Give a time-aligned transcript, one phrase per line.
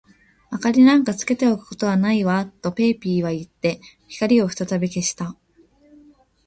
[0.65, 5.35] 「明りなんかつけておくことはないわ」と、ペーピーはいって、光をふたたび消した。